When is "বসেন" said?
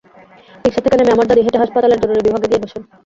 2.63-2.81